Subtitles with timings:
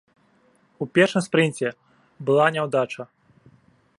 [0.85, 1.67] У першым спрынце
[2.29, 3.03] была няўдача.